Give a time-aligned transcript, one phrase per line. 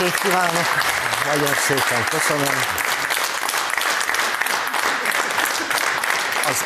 [0.00, 0.66] estét kívánok!
[1.26, 2.54] Nagyon szépen köszönöm.
[6.46, 6.64] Az,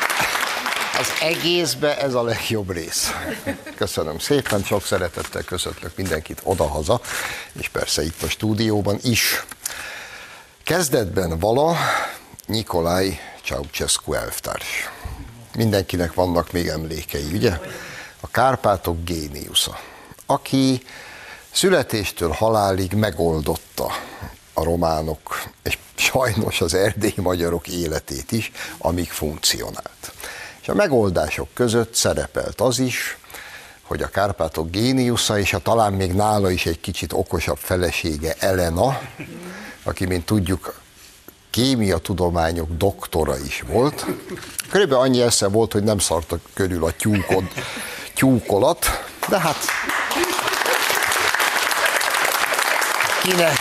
[0.99, 3.13] az egészbe ez a legjobb rész.
[3.77, 7.01] Köszönöm szépen, sok szeretettel köszöntlök mindenkit odahaza,
[7.61, 9.45] és persze itt a stúdióban is.
[10.65, 11.77] Kezdetben vala
[12.47, 14.91] Nikolaj Ceausescu elvtárs.
[15.55, 17.59] Mindenkinek vannak még emlékei, ugye?
[18.21, 19.79] A Kárpátok géniusza,
[20.27, 20.83] aki
[21.55, 23.91] születéstől halálig megoldotta
[24.53, 30.13] a románok, és sajnos az erdélyi magyarok életét is, amíg funkcionált.
[30.61, 33.19] És a megoldások között szerepelt az is,
[33.83, 39.01] hogy a Kárpátok géniusza, és a talán még nála is egy kicsit okosabb felesége Elena,
[39.83, 40.81] aki, mint tudjuk,
[41.51, 44.07] kémia tudományok doktora is volt.
[44.71, 47.45] Körülbelül annyi esze volt, hogy nem szartak körül a tyúkod,
[48.15, 48.87] tyúkolat,
[49.29, 49.57] de hát
[53.25, 53.59] kinek,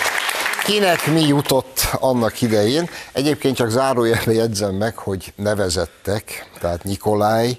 [0.66, 2.90] kinek mi jutott annak idején.
[3.14, 7.58] Egyébként csak zárójelbe jegyzem meg, hogy nevezettek, tehát Nikolaj,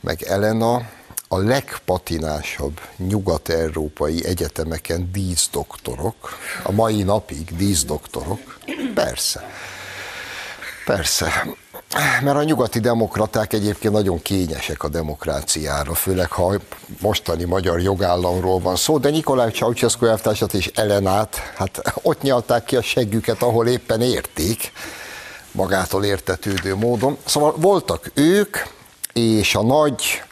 [0.00, 0.82] meg Elena,
[1.28, 8.58] a legpatinásabb nyugat-európai egyetemeken díszdoktorok, a mai napig díszdoktorok,
[8.94, 9.50] persze.
[10.84, 11.46] Persze.
[12.22, 16.54] Mert a nyugati demokraták egyébként nagyon kényesek a demokráciára, főleg ha
[17.00, 22.76] mostani magyar jogállamról van szó, de Nikolaj Ceausescu elvtársat és Elenát, hát ott nyalták ki
[22.76, 24.72] a seggüket, ahol éppen érték,
[25.52, 27.18] magától értetődő módon.
[27.24, 28.56] Szóval voltak ők,
[29.12, 30.22] és a nagy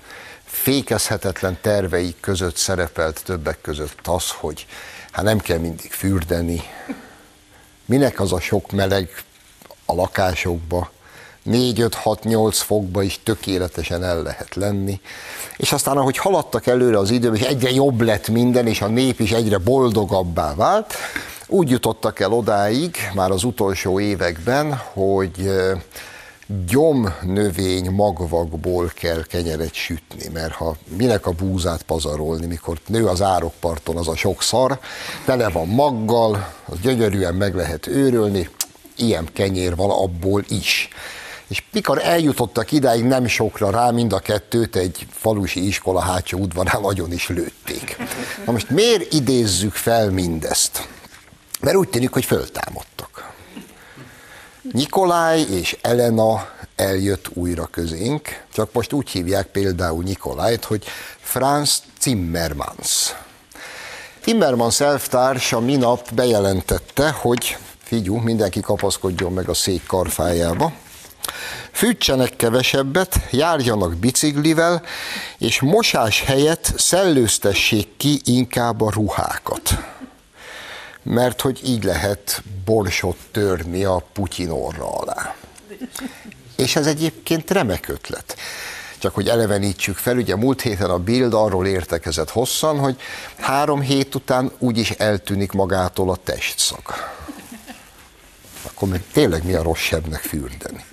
[0.45, 4.67] fékezhetetlen terveik között szerepelt többek között az, hogy
[5.11, 6.63] hát nem kell mindig fürdeni,
[7.85, 9.25] minek az a sok meleg
[9.85, 10.91] a lakásokba,
[11.51, 15.01] 4-5-6-8 fokba is tökéletesen el lehet lenni.
[15.57, 19.21] És aztán, ahogy haladtak előre az időben, és egyre jobb lett minden, és a nép
[19.21, 20.95] is egyre boldogabbá vált,
[21.47, 25.51] úgy jutottak el odáig, már az utolsó években, hogy
[26.69, 33.97] gyomnövény magvakból kell kenyeret sütni, mert ha minek a búzát pazarolni, mikor nő az árokparton
[33.97, 34.79] az a sok szar,
[35.25, 38.49] tele van maggal, az gyönyörűen meg lehet őrölni,
[38.97, 40.89] ilyen kenyér van abból is.
[41.53, 46.81] És mikor eljutottak idáig, nem sokra rá, mind a kettőt egy falusi iskola hátsó udvarán
[46.81, 47.97] nagyon is lőtték.
[48.47, 50.89] Na most miért idézzük fel mindezt?
[51.61, 53.33] Mert úgy tűnik, hogy föltámadtak.
[54.73, 60.85] Nikolaj és Elena eljött újra közénk, csak most úgy hívják például Nikolajt, hogy
[61.21, 63.15] Franz Zimmermans.
[64.21, 70.73] Timmermans elvtárs a minap bejelentette, hogy figyú, mindenki kapaszkodjon meg a szék karfájába,
[71.73, 74.83] Fűtsenek kevesebbet, járjanak biciklivel,
[75.39, 79.79] és mosás helyett szellőztessék ki inkább a ruhákat.
[81.03, 85.35] Mert hogy így lehet borsot törni a Putyin orra alá.
[86.57, 88.37] És ez egyébként remek ötlet.
[88.99, 93.01] Csak hogy elevenítsük fel, ugye múlt héten a Bild arról értekezett hosszan, hogy
[93.39, 97.21] három hét után úgyis eltűnik magától a testszak
[98.83, 100.85] akkor meg tényleg mi a rosszabbnak fürdeni.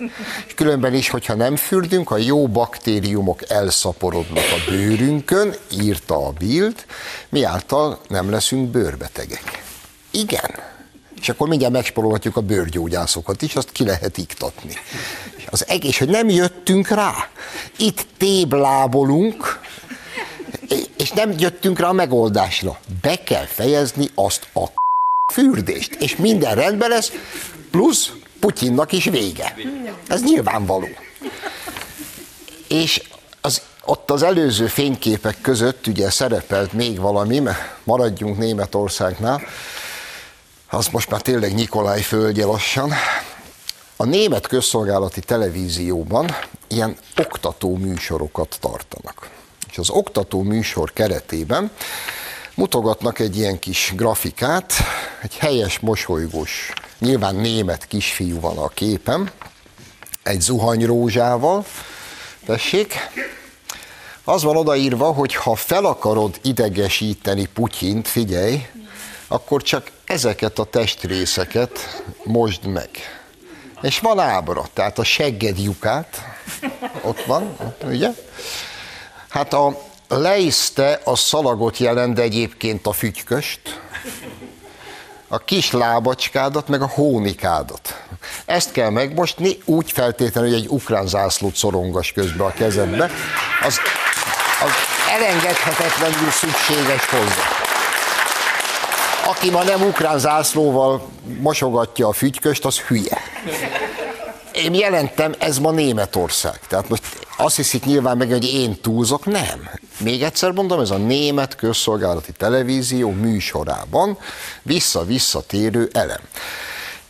[0.46, 6.84] És különben is, hogyha nem fürdünk, a jó baktériumok elszaporodnak a bőrünkön, írta a Bild,
[7.28, 9.62] mi által nem leszünk bőrbetegek.
[10.10, 10.50] Igen.
[11.20, 14.74] És akkor mindjárt megsporolhatjuk a bőrgyógyászokat is, azt ki lehet iktatni.
[15.46, 17.28] Az egész, hogy nem jöttünk rá.
[17.76, 19.60] Itt téblábolunk,
[20.96, 22.78] és nem jöttünk rá a megoldásra.
[23.02, 24.64] Be kell fejezni azt a
[25.32, 27.12] fürdést, és minden rendben lesz,
[27.70, 29.54] plusz Putyinnak is vége.
[30.08, 30.88] Ez nyilvánvaló.
[32.68, 33.02] És
[33.40, 39.42] az, ott az előző fényképek között ugye szerepelt még valami, mert maradjunk Németországnál,
[40.70, 42.92] az most már tényleg Nikolaj földje lassan.
[43.96, 46.36] A német közszolgálati televízióban
[46.68, 49.28] ilyen oktató műsorokat tartanak.
[49.70, 51.70] És az oktató műsor keretében
[52.54, 54.72] mutogatnak egy ilyen kis grafikát,
[55.22, 59.30] egy helyes, mosolygós nyilván német kisfiú van a képen,
[60.22, 61.64] egy zuhanyrózsával,
[62.46, 62.94] tessék,
[64.24, 68.66] az van odaírva, hogy ha fel akarod idegesíteni Putyint, figyelj,
[69.28, 72.90] akkor csak ezeket a testrészeket mosd meg.
[73.82, 76.22] És van ábra, tehát a segged lyukát,
[77.02, 78.10] ott van, ugye?
[79.28, 83.80] Hát a leiszte a szalagot jelent, de egyébként a fügyköst,
[85.32, 88.02] a kis lábacskádat, meg a hónikádat.
[88.44, 93.10] Ezt kell megmosni, úgy feltétlenül, hogy egy ukrán zászlót szorongas közbe a kezedbe.
[93.62, 93.78] Az,
[94.64, 94.70] az
[95.10, 97.44] elengedhetetlenül szükséges hozzá.
[99.28, 101.08] aki ma nem ukrán zászlóval
[101.40, 103.18] mosogatja a fügyköst, az hülye.
[104.52, 106.60] Én jelentem, ez ma Németország.
[106.68, 107.02] Tehát most
[107.40, 109.26] azt hiszik nyilván meg, hogy én túlzok.
[109.26, 109.70] Nem.
[109.98, 114.18] Még egyszer mondom, ez a német közszolgálati televízió műsorában
[114.62, 116.20] vissza-visszatérő elem.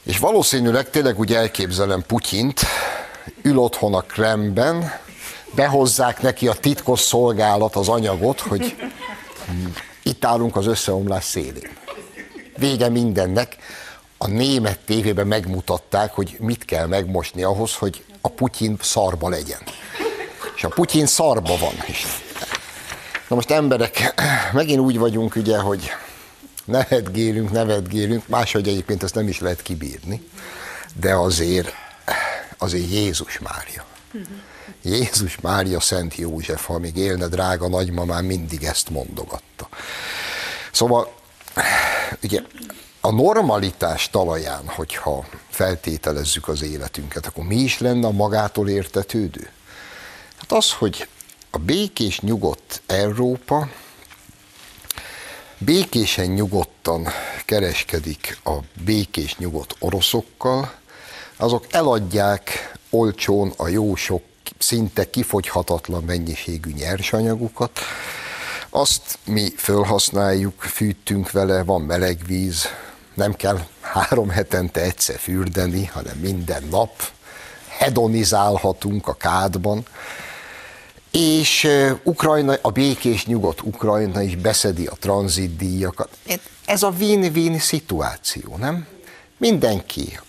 [0.02, 2.60] És valószínűleg tényleg úgy elképzelem Putyint,
[3.42, 4.92] ül otthon a Kremben,
[5.54, 8.76] behozzák neki a titkos szolgálat az anyagot, hogy
[10.02, 11.70] itt állunk az összeomlás szélén.
[12.56, 13.56] Vége mindennek.
[14.18, 19.58] A német tévében megmutatták, hogy mit kell megmosni ahhoz, hogy a Putyin szarba legyen.
[20.60, 21.74] És a Putyin szarba van.
[23.28, 24.14] Na most emberek,
[24.52, 25.90] megint úgy vagyunk ugye, hogy
[26.64, 30.28] nevetgélünk, nevetgélünk, máshogy egyébként ezt nem is lehet kibírni,
[31.00, 31.72] de azért,
[32.58, 33.84] azért Jézus Mária.
[34.82, 39.68] Jézus Mária Szent József, ha még élne drága nagymamám, mindig ezt mondogatta.
[40.72, 41.12] Szóval,
[42.22, 42.40] ugye
[43.00, 49.50] a normalitás talaján, hogyha feltételezzük az életünket, akkor mi is lenne a magától értetődő?
[50.50, 51.08] Hát az, hogy
[51.50, 53.68] a békés, nyugodt Európa
[55.58, 57.08] békésen, nyugodtan
[57.44, 58.52] kereskedik a
[58.84, 60.72] békés, nyugodt oroszokkal,
[61.36, 64.22] azok eladják olcsón a jó sok,
[64.58, 67.78] szinte kifogyhatatlan mennyiségű nyersanyagukat,
[68.70, 72.66] azt mi felhasználjuk, fűtünk vele, van meleg víz,
[73.14, 77.10] nem kell három hetente egyszer fürdeni, hanem minden nap
[77.68, 79.84] hedonizálhatunk a kádban,
[81.10, 81.68] és
[82.02, 86.08] Ukrajna, a békés nyugodt Ukrajna is beszedi a tranzitdíjakat.
[86.64, 88.86] Ez a win-win szituáció, nem?
[89.36, 90.20] Mindenki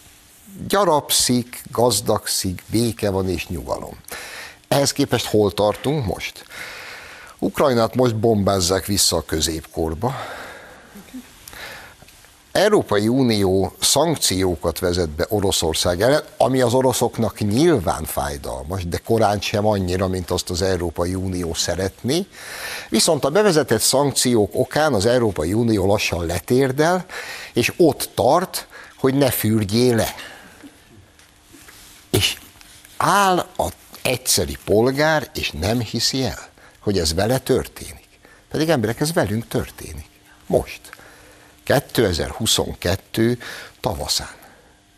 [0.67, 3.97] gyarapszik, gazdagszik, béke van és nyugalom.
[4.67, 6.45] Ehhez képest hol tartunk most?
[7.39, 10.15] Ukrajnát most bombázzák vissza a középkorba,
[12.51, 19.65] Európai Unió szankciókat vezet be Oroszország ellen, ami az oroszoknak nyilván fájdalmas, de korán sem
[19.65, 22.25] annyira, mint azt az Európai Unió szeretné.
[22.89, 27.05] Viszont a bevezetett szankciók okán az Európai Unió lassan letérdel,
[27.53, 30.15] és ott tart, hogy ne fürdjél le.
[32.09, 32.37] És
[32.97, 33.67] áll a
[34.01, 36.49] egyszeri polgár, és nem hiszi el,
[36.79, 38.07] hogy ez vele történik.
[38.49, 40.09] Pedig emberek, ez velünk történik.
[40.45, 40.81] Most.
[41.71, 43.37] 2022
[43.79, 44.35] tavaszán.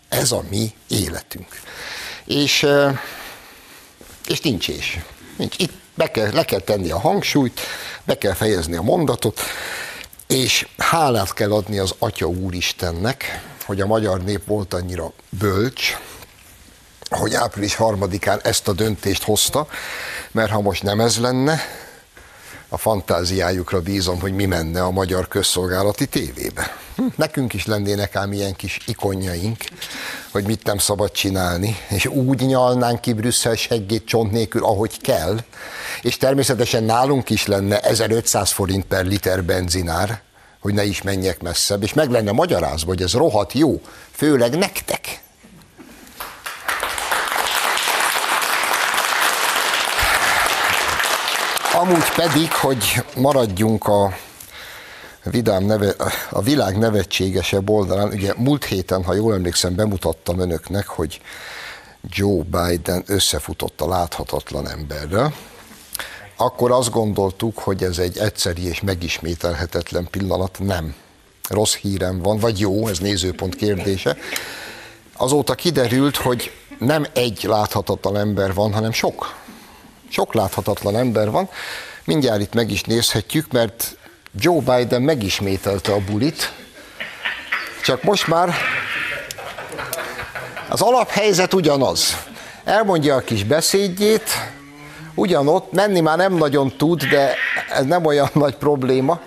[0.09, 1.59] Ez a mi életünk.
[2.25, 2.65] És,
[4.27, 4.99] és nincs is.
[5.37, 5.55] Nincs.
[5.57, 7.59] Itt be kell, le kell tenni a hangsúlyt,
[8.03, 9.41] be kell fejezni a mondatot,
[10.27, 15.97] és hálát kell adni az Atya Úristennek, hogy a magyar nép volt annyira bölcs,
[17.09, 19.67] hogy április harmadikán ezt a döntést hozta,
[20.31, 21.61] mert ha most nem ez lenne,
[22.73, 26.77] a fantáziájukra bízom, hogy mi menne a magyar közszolgálati tévébe.
[26.95, 29.57] Hm, nekünk is lennének ám ilyen kis ikonjaink,
[30.31, 35.37] hogy mit nem szabad csinálni, és úgy nyalnánk ki Brüsszel seggét csont nélkül, ahogy kell,
[36.01, 40.21] és természetesen nálunk is lenne 1500 forint per liter benzinár,
[40.59, 45.21] hogy ne is menjek messzebb, és meg lenne magyarázva, hogy ez rohadt jó, főleg nektek.
[51.83, 54.13] Amúgy pedig, hogy maradjunk a
[55.23, 55.95] vidám neve,
[56.29, 61.21] a világ nevetségesebb oldalán, ugye múlt héten, ha jól emlékszem, bemutattam önöknek, hogy
[62.01, 65.33] Joe Biden összefutott a láthatatlan emberrel,
[66.37, 70.59] akkor azt gondoltuk, hogy ez egy egyszeri és megismételhetetlen pillanat.
[70.59, 70.95] Nem.
[71.49, 74.17] Rossz hírem van, vagy jó, ez nézőpont kérdése.
[75.17, 79.41] Azóta kiderült, hogy nem egy láthatatlan ember van, hanem sok
[80.13, 81.49] sok láthatatlan ember van.
[82.05, 83.97] Mindjárt itt meg is nézhetjük, mert
[84.35, 86.53] Joe Biden megismételte a bulit,
[87.83, 88.53] csak most már
[90.69, 92.17] az alaphelyzet ugyanaz.
[92.63, 94.29] Elmondja a kis beszédjét,
[95.15, 97.35] ugyanott, menni már nem nagyon tud, de
[97.69, 99.19] ez nem olyan nagy probléma.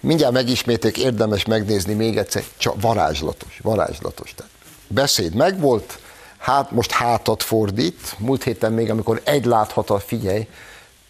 [0.00, 4.34] Mindjárt megismétek, érdemes megnézni még egyszer, csak varázslatos, varázslatos.
[4.34, 4.52] Tehát
[4.88, 5.98] beszéd megvolt,
[6.46, 10.48] hát most hátat fordít, múlt héten még, amikor egy láthat, figyelj,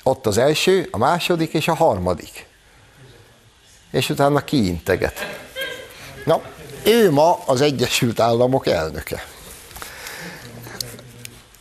[0.02, 2.46] ott az első, a második és a harmadik.
[3.90, 5.14] És utána kiinteget.
[6.24, 6.40] Na,
[6.84, 9.24] ő ma az Egyesült Államok elnöke.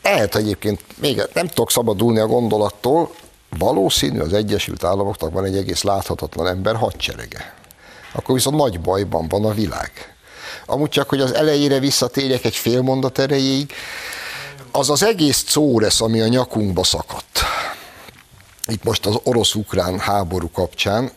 [0.01, 3.13] Lehet egyébként, még nem tudok szabadulni a gondolattól,
[3.57, 7.53] valószínű az Egyesült Államoknak van egy egész láthatatlan ember hadserege.
[8.13, 10.14] Akkor viszont nagy bajban van a világ.
[10.65, 13.71] Amúgy csak, hogy az elejére visszatérjek egy fél mondat erejéig,
[14.71, 17.39] az az egész córesz, ami a nyakunkba szakadt,
[18.67, 21.11] itt most az orosz-ukrán háború kapcsán,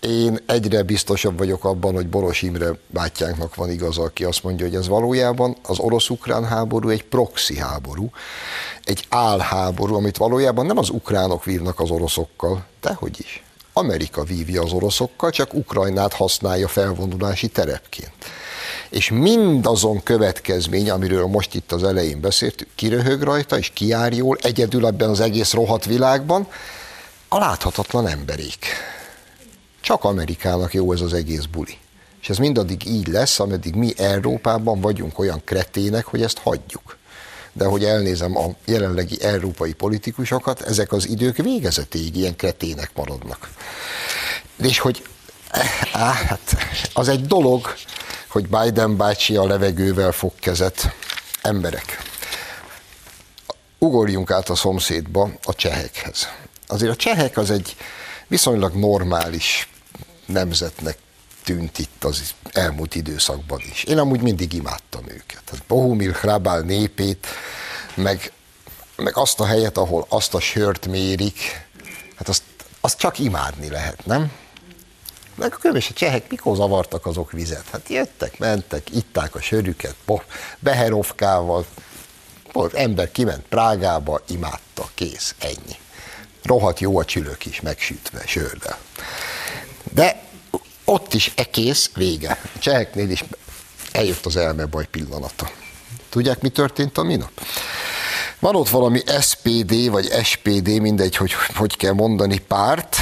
[0.00, 4.74] én egyre biztosabb vagyok abban, hogy Boros Imre bátyánknak van igaza, aki azt mondja, hogy
[4.74, 8.10] ez valójában az orosz-ukrán háború egy proxy háború,
[8.84, 13.42] egy álháború, amit valójában nem az ukránok vívnak az oroszokkal, dehogy is.
[13.72, 18.12] Amerika vívja az oroszokkal, csak Ukrajnát használja felvonulási terepként.
[18.88, 24.86] És mindazon következmény, amiről most itt az elején beszéltük, kiröhög rajta, és kiár jól, egyedül
[24.86, 26.48] ebben az egész rohadt világban,
[27.28, 28.66] a láthatatlan emberék.
[29.80, 31.78] Csak Amerikának jó ez az egész buli.
[32.20, 36.96] És ez mindaddig így lesz, ameddig mi Európában vagyunk olyan kretének, hogy ezt hagyjuk.
[37.52, 43.50] De hogy elnézem a jelenlegi európai politikusokat, ezek az idők végezetéig ilyen kretének maradnak.
[44.62, 45.02] És hogy
[45.92, 46.56] á, hát
[46.92, 47.74] az egy dolog,
[48.28, 50.94] hogy Biden bácsi a levegővel fog kezet.
[51.42, 52.02] Emberek,
[53.78, 56.28] ugorjunk át a szomszédba, a csehekhez.
[56.66, 57.76] Azért a csehek az egy
[58.26, 59.68] viszonylag normális
[60.26, 60.98] nemzetnek
[61.44, 63.84] tűnt itt az elmúlt időszakban is.
[63.84, 65.42] Én amúgy mindig imádtam őket.
[65.50, 67.26] Hát Bohumil Hrabál népét,
[67.94, 68.32] meg,
[68.96, 71.66] meg azt a helyet, ahol azt a sört mérik,
[72.16, 72.42] hát azt,
[72.80, 74.32] azt csak imádni lehet, nem?
[75.38, 77.68] Meg a különböző csehek mikor zavartak azok vizet?
[77.70, 79.94] Hát jöttek, mentek, itták a sörüket,
[80.58, 81.66] Beherovkával,
[82.52, 85.76] volt ember kiment Prágába, imádta, kész, ennyi.
[86.42, 88.78] Rohadt jó a csülök is, megsütve, sörrel.
[89.92, 90.22] De
[90.84, 92.38] ott is ekész vége.
[92.54, 93.24] A cseheknél is
[93.92, 95.50] eljött az elmebaj pillanata.
[96.08, 97.30] Tudják, mi történt a minap?
[98.38, 102.96] Van ott valami SPD vagy SPD, mindegy, hogy hogy kell mondani, párt.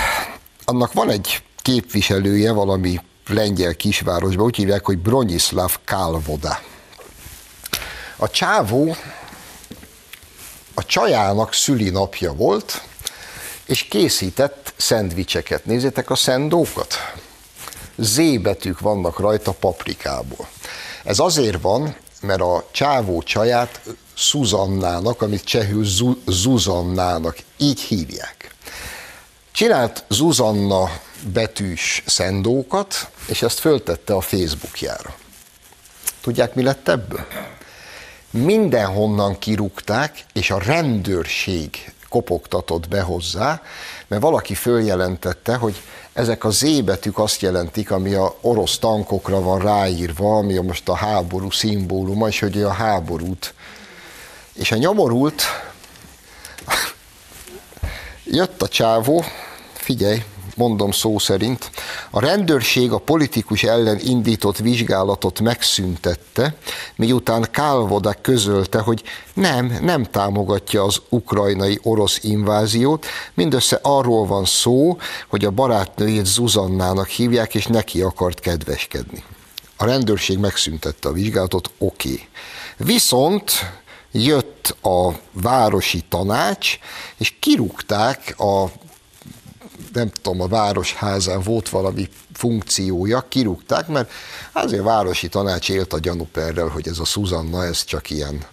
[0.65, 6.61] Annak van egy képviselője valami lengyel kisvárosban, úgy hívják, hogy Bronislav Kálvoda.
[8.17, 8.97] A csávó
[10.75, 12.83] a csajának szülinapja volt,
[13.65, 15.65] és készített szendvicseket.
[15.65, 16.95] Nézzétek a szendókat.
[17.97, 20.49] Z betűk vannak rajta paprikából.
[21.05, 23.81] Ez azért van, mert a csávó csaját
[24.17, 25.85] Szuzannának, amit csehül
[26.27, 28.55] Zuzannának, így hívják.
[29.53, 30.91] Csinált Zuzanna
[31.33, 35.15] betűs szendókat, és ezt föltette a Facebookjára.
[36.21, 37.27] Tudják, mi lett ebből?
[38.31, 43.63] Mindenhonnan kirúgták, és a rendőrség kopogtatott be hozzá,
[44.07, 45.83] mert valaki följelentette, hogy
[46.13, 50.95] ezek a Z betűk azt jelentik, ami a orosz tankokra van ráírva, ami most a
[50.95, 53.55] háború szimbóluma, és hogy a háborút.
[54.53, 55.43] És a nyomorult,
[58.39, 59.25] jött a csávó,
[59.73, 60.23] figyelj,
[60.57, 61.71] mondom szó szerint,
[62.11, 66.55] a rendőrség a politikus ellen indított vizsgálatot megszüntette,
[66.97, 69.03] miután Kálvoda közölte, hogy
[69.35, 74.99] nem, nem támogatja az ukrajnai orosz inváziót, mindössze arról van szó,
[75.29, 79.25] hogy a barátnőjét Zuzannának hívják, és neki akart kedveskedni.
[79.77, 82.13] A rendőrség megszüntette a vizsgálatot, oké.
[82.13, 82.29] Okay.
[82.77, 83.53] Viszont
[84.13, 86.79] jött a városi tanács,
[87.17, 88.67] és kirúgták a
[89.97, 94.11] nem tudom, a városházán volt valami funkciója, kirúgták, mert
[94.53, 98.45] azért a városi tanács élt a gyanúperrel, hogy ez a Szuzanna, ez csak ilyen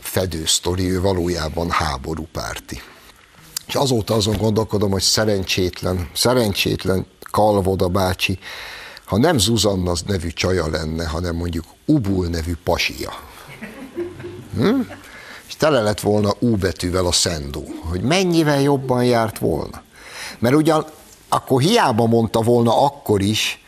[0.00, 2.82] fedősztori, ő valójában háborúpárti.
[3.66, 8.38] És azóta azon gondolkodom, hogy szerencsétlen, szerencsétlen Kalvoda bácsi,
[9.04, 13.12] ha nem Zuzanna nevű csaja lenne, hanem mondjuk Ubul nevű pasia.
[14.54, 14.80] Hm?
[15.48, 19.84] És tele lett volna U betűvel a szendó, hogy mennyivel jobban járt volna.
[20.38, 20.86] Mert ugyan
[21.28, 23.60] akkor hiába mondta volna akkor is,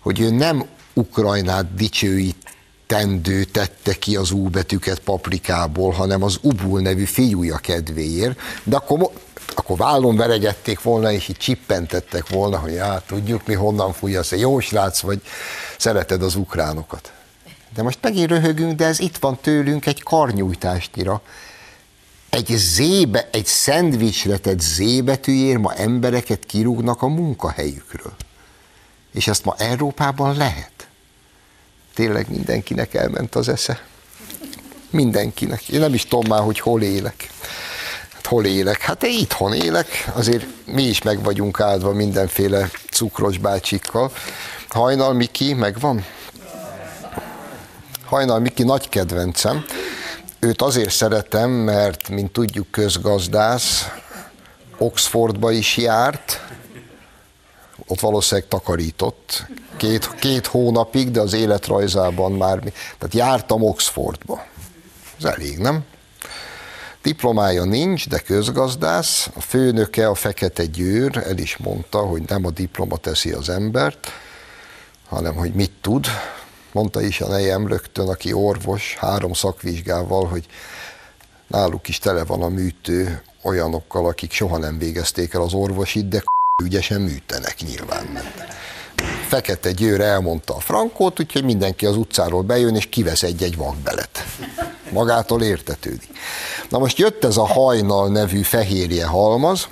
[0.00, 7.04] hogy ő nem Ukrajnát dicsőítendő tette ki az U betűket paprikából, hanem az Ubul nevű
[7.04, 9.10] fiúja kedvéért, de akkor,
[9.54, 14.60] akkor vállon veregették volna, és így csippentettek volna, hogy hát tudjuk mi honnan fújjasz, jó
[14.60, 15.22] srác vagy,
[15.78, 17.12] szereted az ukránokat.
[17.74, 21.22] De most megint röhögünk, de ez itt van tőlünk egy karnyújtásnyira
[22.30, 28.12] egy zébe, egy szendvicsre tett zébetűjér ma embereket kirúgnak a munkahelyükről.
[29.12, 30.88] És ezt ma Európában lehet.
[31.94, 33.82] Tényleg mindenkinek elment az esze.
[34.90, 35.68] Mindenkinek.
[35.68, 37.30] Én nem is tudom már, hogy hol élek.
[38.12, 38.80] Hát hol élek?
[38.80, 44.12] Hát én itthon élek, azért mi is meg vagyunk áldva mindenféle cukros bácsikkal.
[44.68, 46.04] Hajnal Miki megvan?
[48.04, 49.64] Hajnal Miki nagy kedvencem
[50.46, 53.88] Őt azért szeretem, mert, mint tudjuk, közgazdász,
[54.78, 56.40] Oxfordba is járt,
[57.86, 62.58] ott valószínűleg takarított, két, két hónapig, de az életrajzában már,
[62.98, 64.44] tehát jártam Oxfordba.
[65.18, 65.84] Ez elég, nem?
[67.02, 69.30] Diplomája nincs, de közgazdász.
[69.34, 74.12] A főnöke, a Fekete Győr el is mondta, hogy nem a diploma teszi az embert,
[75.08, 76.06] hanem hogy mit tud.
[76.76, 80.46] Mondta is a nejem rögtön, aki orvos, három szakvizsgával, hogy
[81.46, 86.22] náluk is tele van a műtő olyanokkal, akik soha nem végezték el az orvosit, de
[86.64, 88.06] ügyesen műtenek nyilván.
[89.28, 94.24] Fekete Győr elmondta a frankót, úgyhogy mindenki az utcáról bejön, és kivesz egy-egy vakbelet.
[94.90, 96.10] Magától értetődik.
[96.70, 99.68] Na most jött ez a hajnal nevű fehérje halmaz,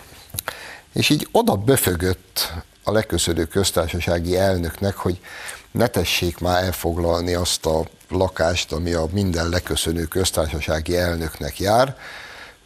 [0.92, 2.52] és így oda böfögött
[2.84, 5.20] a leköszönő köztársasági elnöknek, hogy
[5.78, 11.96] ne tessék már elfoglalni azt a lakást, ami a minden leköszönő köztársasági elnöknek jár,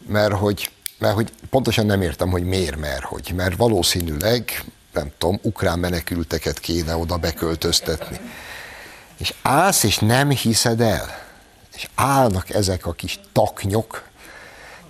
[0.07, 5.39] mert hogy, mert hogy pontosan nem értem, hogy miért, mert hogy, mert valószínűleg, nem tudom,
[5.43, 8.21] ukrán menekülteket kéne oda beköltöztetni.
[9.19, 11.27] És állsz, és nem hiszed el.
[11.77, 14.03] És állnak ezek a kis taknyok,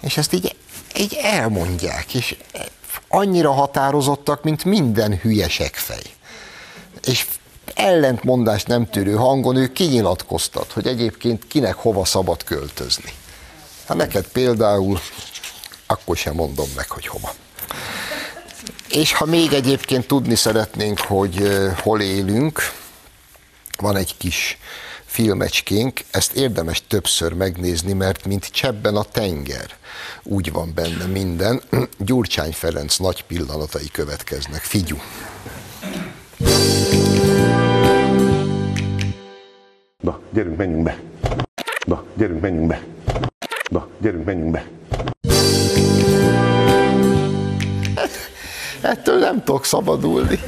[0.01, 0.57] és ezt így,
[0.97, 2.37] így elmondják, és
[3.09, 6.03] annyira határozottak, mint minden hülyesek fej.
[7.05, 7.27] És
[7.75, 13.13] ellentmondást nem tűrő hangon ő kinyilatkoztat, hogy egyébként kinek hova szabad költözni.
[13.87, 15.01] Ha neked például,
[15.87, 17.35] akkor sem mondom meg, hogy hova.
[18.89, 21.49] És ha még egyébként tudni szeretnénk, hogy
[21.83, 22.73] hol élünk,
[23.77, 24.59] van egy kis
[25.05, 29.77] filmecskénk, ezt érdemes többször megnézni, mert mint csebben a tenger,
[30.23, 31.63] úgy van benne minden.
[31.99, 34.63] Gyurcsány Ferenc nagy pillanatai következnek.
[34.63, 34.97] Figyú!
[40.05, 40.99] Na, gyerünk, menjünk be.
[41.87, 42.83] Na, gyerünk, menjünk be.
[43.71, 44.67] Na, gyerünk, menjünk be.
[48.81, 50.41] Ettől nem tudok szabadulni.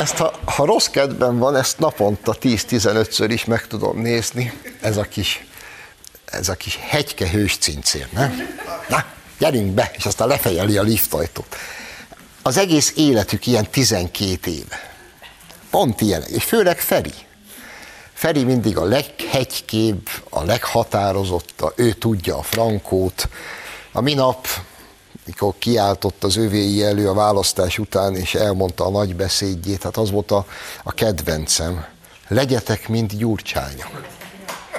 [0.00, 4.52] Ezt, ha, ha rossz kedben van, ezt naponta 10-15-ször is meg tudom nézni.
[4.80, 5.46] Ez a kis,
[6.24, 8.58] ez a kis hegyke hős cincér, nem?
[8.88, 9.04] Na,
[9.38, 11.56] gyerünk be, és aztán lefejeli a liftajtót.
[12.42, 14.92] Az egész életük ilyen 12 éve.
[15.70, 17.12] Pont ilyen, és főleg Feri.
[18.24, 23.28] Feri mindig a leghegykébb, a leghatározotta, ő tudja a frankót.
[23.92, 24.46] A minap
[25.26, 30.10] mikor kiáltott az övéi elő a választás után, és elmondta a nagy beszédjét, hát az
[30.10, 30.46] volt a,
[30.82, 31.84] a kedvencem.
[32.28, 34.04] Legyetek, mint gyurcsányok.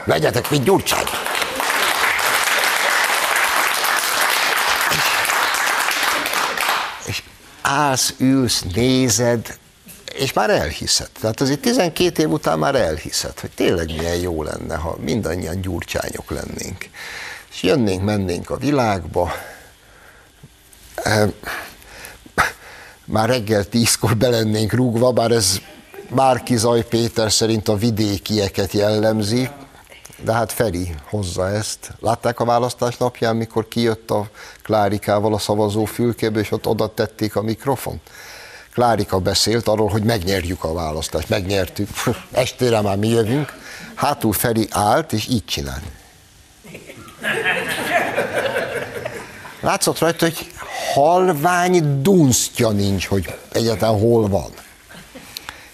[0.05, 1.09] Legyetek, mint gyurcsányok.
[7.61, 9.57] Állsz, ülsz, nézed,
[10.17, 11.09] és már elhiszed.
[11.19, 16.29] Tehát azért 12 év után már elhiszed, hogy tényleg milyen jó lenne, ha mindannyian gyurcsányok
[16.29, 16.89] lennénk.
[17.51, 19.31] És jönnénk, mennénk a világba,
[23.05, 25.59] már reggel tízkor belennénk rúgva, bár ez
[26.09, 29.49] Márki Zaj Péter szerint a vidékieket jellemzi,
[30.23, 31.93] de hát Feri hozza ezt.
[31.99, 34.29] Látták a választás napján, mikor kijött a
[34.63, 38.01] Klárikával a szavazó fülkébe, és ott oda tették a mikrofon?
[38.75, 41.89] Klárika beszélt arról, hogy megnyerjük a választást, megnyertük,
[42.31, 43.53] estére már mi jövünk.
[43.93, 45.81] Hátul Feri állt, és így csinált.
[49.59, 50.51] Látszott rajta, hogy
[50.93, 54.51] halvány dunsztja nincs, hogy egyáltalán hol van.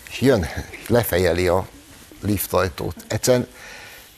[0.09, 0.45] És jön,
[0.87, 1.67] lefejeli a
[2.23, 2.95] liftajtót.
[3.07, 3.47] Egyszerűen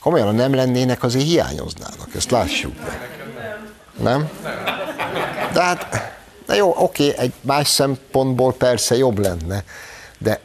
[0.00, 3.08] komolyan, ha nem lennének, azért hiányoznának, ezt lássuk be.
[3.98, 4.28] Nem?
[5.52, 6.12] De hát,
[6.46, 9.64] de jó, oké, egy más szempontból persze jobb lenne,
[10.18, 10.40] de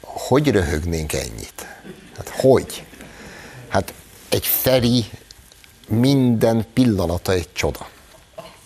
[0.00, 1.66] hogy röhögnénk ennyit?
[2.16, 2.84] Hát hogy?
[3.68, 3.92] Hát
[4.28, 5.04] egy Feri
[5.88, 7.88] minden pillanata egy csoda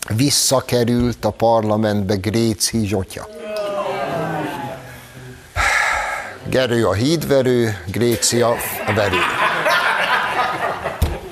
[0.09, 3.29] visszakerült a parlamentbe Gréci Zsotya.
[6.49, 8.55] Gerő a hídverő, Gréci a
[8.95, 9.19] verő.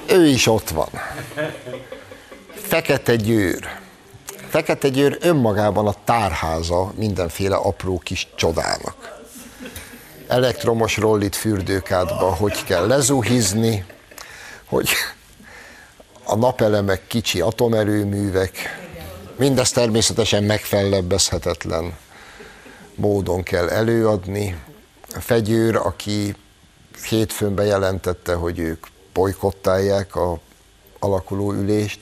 [0.09, 0.89] Ő is ott van.
[2.53, 3.80] Fekete Győr.
[4.51, 9.21] Fekete Győr önmagában a tárháza mindenféle apró kis csodának.
[10.29, 13.85] Elektromos rollit fürdőkádba, hogy kell lezuhizni,
[14.65, 14.89] hogy
[16.25, 18.59] a napelemek kicsi atomerőművek,
[19.37, 21.97] mindez természetesen megfellebbezhetetlen
[22.95, 24.63] módon kell előadni.
[25.09, 26.37] Fegyőr, aki
[27.09, 30.39] hétfőn bejelentette, hogy ők bolykottálják a
[30.99, 32.01] alakuló ülést,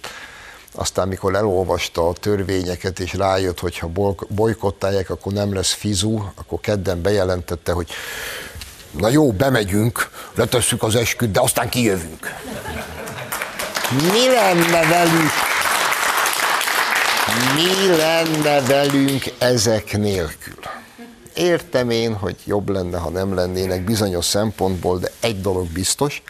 [0.74, 3.90] aztán mikor elolvasta a törvényeket, és rájött, hogy ha
[4.28, 7.90] bolykottálják, akkor nem lesz fizu, akkor kedden bejelentette, hogy
[8.90, 12.34] na jó, bemegyünk, letesszük az esküt, de aztán kijövünk.
[13.90, 15.30] Mi lenne velük?
[17.54, 20.58] Mi lenne velünk ezek nélkül?
[21.34, 26.22] Értem én, hogy jobb lenne, ha nem lennének bizonyos szempontból, de egy dolog biztos,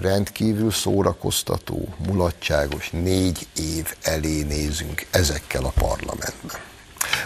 [0.00, 6.60] rendkívül szórakoztató, mulatságos négy év elé nézünk ezekkel a parlamentben.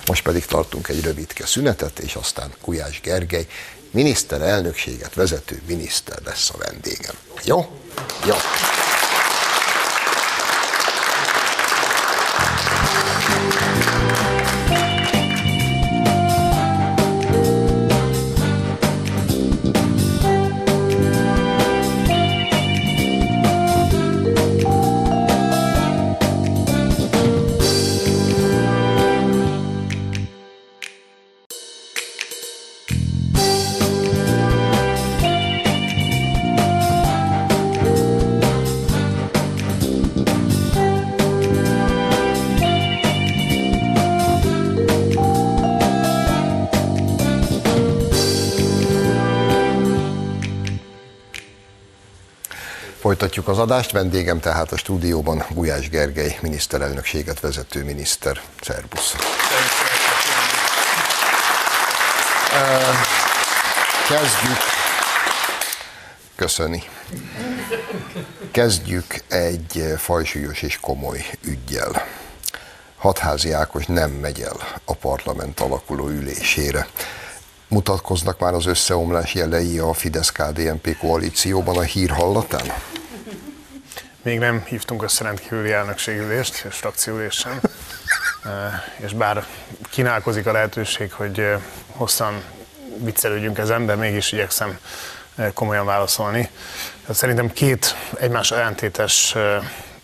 [0.07, 3.47] Most pedig tartunk egy rövidke szünetet, és aztán Gulyás Gergely
[3.91, 7.15] miniszterelnökséget vezető miniszter lesz a vendégem.
[7.45, 7.67] Jó?
[8.27, 8.35] Jó.
[53.61, 58.41] Adást, vendégem tehát a stúdióban Gulyás Gergely, miniszterelnökséget vezető miniszter.
[58.61, 59.15] Szerbusz!
[64.09, 64.59] Kezdjük.
[66.37, 66.83] Köszöni.
[68.51, 72.07] Kezdjük egy fajsúlyos és komoly ügyjel.
[72.97, 76.87] Hatházi Ákos nem megy el a parlament alakuló ülésére.
[77.69, 82.73] Mutatkoznak már az összeomlás jelei a Fidesz-KDNP koalícióban a hír hallatán?
[84.23, 87.61] Még nem hívtunk össze rendkívüli elnökségülést és frakcióülést sem.
[89.07, 89.47] És bár
[89.91, 91.57] kínálkozik a lehetőség, hogy
[91.87, 92.43] hosszan
[92.97, 94.79] viccelődjünk ezen, de mégis igyekszem
[95.55, 96.51] komolyan válaszolni.
[97.01, 99.35] Tehát szerintem két egymás ellentétes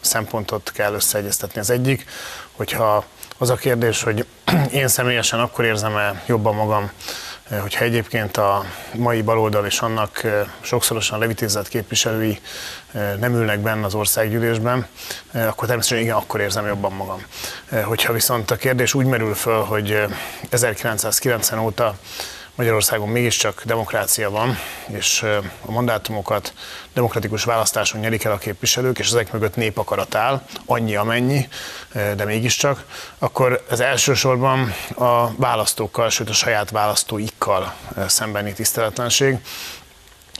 [0.00, 1.60] szempontot kell összeegyeztetni.
[1.60, 2.04] Az egyik,
[2.52, 3.04] hogyha
[3.38, 4.26] az a kérdés, hogy
[4.72, 10.46] én személyesen akkor érzem-e jobban magam Eh, hogyha egyébként a mai baloldal és annak eh,
[10.60, 12.40] sokszorosan levitézett képviselői
[12.92, 14.86] eh, nem ülnek benne az országgyűlésben,
[15.32, 17.26] akkor természetesen igen, akkor érzem jobban magam.
[17.84, 20.02] Hogyha viszont a kérdés úgy merül föl, hogy
[20.50, 21.94] 1990 óta
[22.56, 25.22] Magyarországon mégiscsak demokrácia van, és
[25.66, 26.52] a mandátumokat
[26.92, 31.48] demokratikus választáson nyerik el a képviselők, és ezek mögött népakarat áll, annyi amennyi,
[31.92, 32.84] de mégiscsak,
[33.18, 37.74] akkor ez elsősorban a választókkal, sőt a saját választóikkal
[38.06, 39.38] szembeni tiszteletlenség,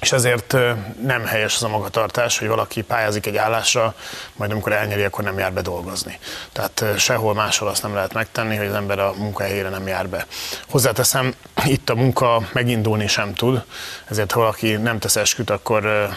[0.00, 0.56] és ezért
[1.02, 3.94] nem helyes az a magatartás, hogy valaki pályázik egy állásra,
[4.36, 6.18] majd amikor elnyeri, akkor nem jár be dolgozni.
[6.52, 10.26] Tehát sehol máshol azt nem lehet megtenni, hogy az ember a munkahelyére nem jár be.
[10.68, 13.64] Hozzáteszem, itt a munka megindulni sem tud,
[14.04, 16.08] ezért ha valaki nem tesz esküt, akkor,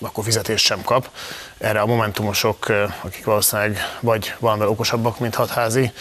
[0.00, 1.08] akkor fizetést sem kap
[1.60, 2.66] erre a momentumosok,
[3.02, 5.92] akik valószínűleg vagy valamivel okosabbak, mint hatházi,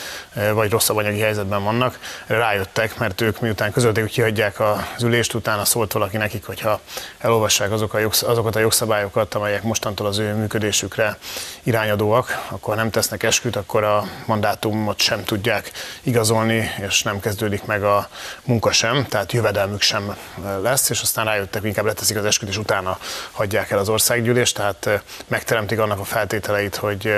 [0.54, 5.66] vagy rosszabb anyagi helyzetben vannak, rájöttek, mert ők miután közölték, hogy kihagyják az ülést, utána
[5.66, 6.80] szólt valaki nekik, hogyha
[7.18, 11.18] elolvassák azok a jogsz, azokat a jogszabályokat, amelyek mostantól az ő működésükre
[11.64, 17.84] irányadóak, akkor nem tesznek esküt, akkor a mandátumot sem tudják igazolni, és nem kezdődik meg
[17.84, 18.10] a
[18.44, 20.16] munka sem, tehát jövedelmük sem
[20.62, 22.98] lesz, és aztán rájöttek, inkább leteszik az esküt, és utána
[23.32, 27.14] hagyják el az országgyűlést, tehát meg megteremtik annak a feltételeit, hogy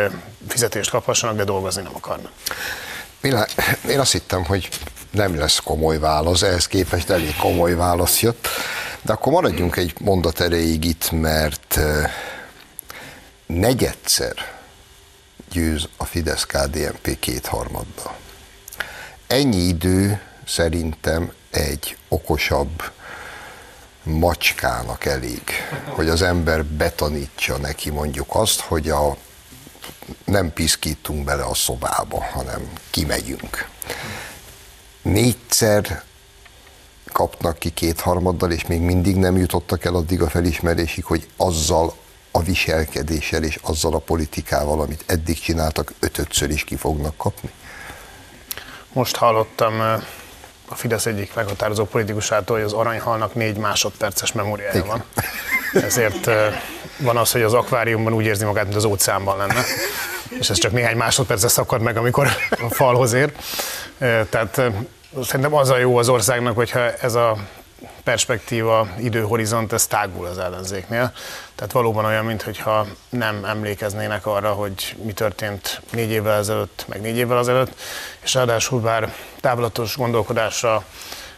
[0.47, 2.31] fizetést kaphassanak, de dolgozni nem akarnak.
[3.89, 4.69] Én azt hittem, hogy
[5.11, 8.47] nem lesz komoly válasz, ehhez képest elég komoly válasz jött.
[9.01, 11.79] De akkor maradjunk egy mondat erejéig itt, mert
[13.45, 14.33] negyedszer
[15.51, 18.15] győz a Fidesz-KDNP kétharmaddal.
[19.27, 22.91] Ennyi idő szerintem egy okosabb
[24.03, 25.41] macskának elég,
[25.87, 29.17] hogy az ember betanítsa neki mondjuk azt, hogy a,
[30.25, 33.67] nem piszkítunk bele a szobába, hanem kimegyünk.
[35.01, 36.03] Négyszer
[37.11, 41.95] kapnak ki kétharmaddal, és még mindig nem jutottak el addig a felismerésig, hogy azzal
[42.31, 47.49] a viselkedéssel és azzal a politikával, amit eddig csináltak, ötötször is ki fognak kapni?
[48.93, 49.81] Most hallottam
[50.71, 55.03] a Fidesz egyik meghatározó politikusától, hogy az aranyhalnak négy másodperces memóriája van.
[55.73, 56.29] Ezért
[56.97, 59.63] van az, hogy az akváriumban úgy érzi magát, mint az óceánban lenne.
[60.39, 63.31] És ez csak néhány másodperce szakad meg, amikor a falhoz ér.
[64.29, 64.61] Tehát
[65.23, 67.37] szerintem az a jó az országnak, hogyha ez a
[68.03, 71.13] perspektíva, időhorizont, ez tágul az ellenzéknél.
[71.55, 77.17] Tehát valóban olyan, mintha nem emlékeznének arra, hogy mi történt négy évvel ezelőtt, meg négy
[77.17, 77.79] évvel ezelőtt,
[78.23, 80.83] és ráadásul bár távlatos gondolkodásra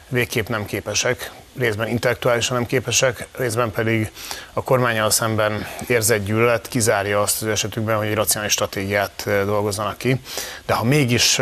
[0.08, 4.12] végképp nem képesek, részben intellektuálisan nem képesek, részben pedig
[4.54, 10.22] a kormányal szemben érzett gyűlölet kizárja azt az esetükben, hogy egy racionális stratégiát dolgozzanak ki.
[10.66, 11.42] De ha mégis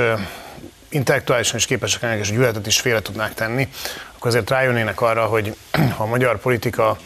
[0.92, 3.68] intellektuálisan is képesek ennek, és a gyűlöletet is félre tudnák tenni,
[4.16, 6.98] akkor azért rájönnének arra, hogy ha a magyar politika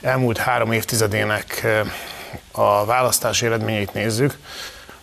[0.00, 1.66] elmúlt három évtizedének
[2.52, 4.38] a választási eredményeit nézzük,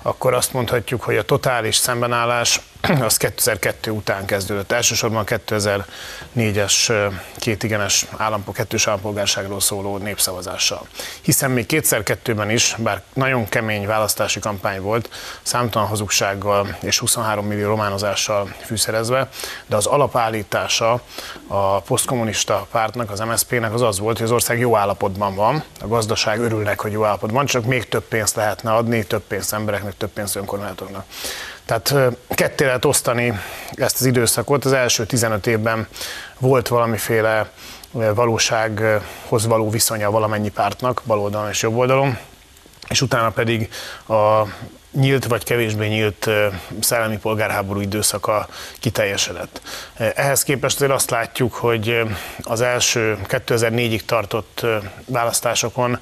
[0.02, 2.62] akkor azt mondhatjuk, hogy a totális szembenállás
[3.02, 4.72] az 2002 után kezdődött.
[4.72, 6.94] Elsősorban a 2004-es
[7.38, 10.88] kétigenes állampol, kettős állampolgárságról szóló népszavazással.
[11.22, 15.10] Hiszen még kétszer kettőben is, bár nagyon kemény választási kampány volt,
[15.42, 19.30] számtalan hazugsággal és 23 millió románozással fűszerezve,
[19.68, 21.02] de az alapállítása
[21.48, 25.88] a posztkommunista pártnak, az MSZP-nek az az volt, hogy az ország jó állapotban van, a
[25.88, 29.98] gazdaság örülnek, hogy jó állapotban van, csak még több pénzt lehetne adni, több pénzt embereknek,
[29.98, 31.06] több pénzt önkormányzatoknak.
[31.66, 31.96] Tehát
[32.30, 33.40] ketté lehet osztani
[33.76, 34.66] ezt az időszakot.
[34.66, 35.88] Az első 15 évben
[36.40, 37.50] volt valamiféle
[37.92, 42.18] valósághoz való viszonya valamennyi pártnak, baloldalon és jobb oldalon,
[42.90, 43.70] és utána pedig
[44.08, 44.42] a
[44.92, 46.30] nyílt vagy kevésbé nyílt
[46.80, 48.48] szellemi polgárháború időszaka
[48.80, 49.62] kiteljesedett.
[50.16, 52.02] Ehhez képest azért azt látjuk, hogy
[52.42, 54.66] az első 2004-ig tartott
[55.06, 56.00] választásokon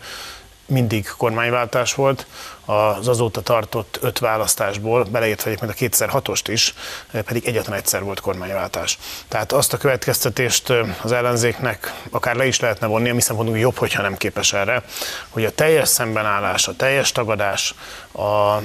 [0.65, 2.25] mindig kormányváltás volt,
[2.65, 6.73] az azóta tartott öt választásból, beleértve egyébként a 2006-ost is,
[7.11, 8.97] pedig egyetlen egyszer volt kormányváltás.
[9.27, 13.77] Tehát azt a következtetést az ellenzéknek akár le is lehetne vonni, a mi szempontunk jobb,
[13.77, 14.83] hogyha nem képes erre,
[15.29, 17.75] hogy a teljes szembenállás, a teljes tagadás,
[18.11, 18.57] a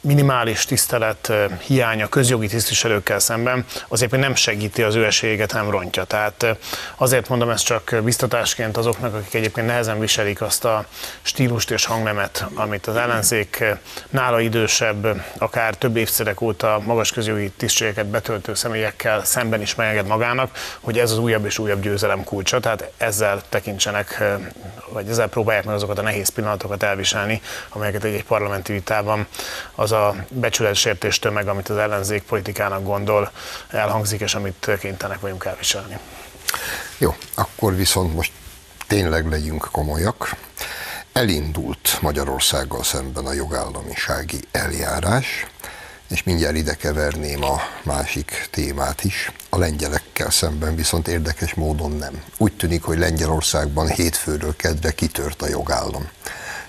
[0.00, 1.32] minimális tisztelet
[1.66, 6.04] hiánya közjogi tisztviselőkkel szemben azért még nem segíti az ő esélyeket, nem rontja.
[6.04, 6.46] Tehát
[6.96, 10.84] azért mondom ezt csak biztatásként azoknak, akik egyébként nehezen viselik azt a
[11.22, 13.64] stílust és hangnemet, amit az ellenzék
[14.10, 20.50] nála idősebb, akár több évtizedek óta magas közjogi tisztségeket betöltő személyekkel szemben is megenged magának,
[20.80, 24.22] hogy ez az újabb és újabb győzelem kulcsa, tehát ezzel tekintsenek,
[24.88, 29.26] vagy ezzel próbálják meg azokat a nehéz pillanatokat elviselni, amelyeket egy, egy parlamenti vitában
[29.74, 33.30] az a becsületsértés tömeg, amit az ellenzék politikának gondol,
[33.68, 35.98] elhangzik, és amit kénytelenek vagyunk elviselni.
[36.98, 38.32] Jó, akkor viszont most
[38.86, 40.36] tényleg legyünk komolyak.
[41.12, 45.46] Elindult Magyarországgal szemben a jogállamisági eljárás,
[46.08, 49.32] és mindjárt ide keverném a másik témát is.
[49.48, 52.22] A lengyelekkel szemben viszont érdekes módon nem.
[52.36, 56.08] Úgy tűnik, hogy Lengyelországban hétfőről kedre kitört a jogállam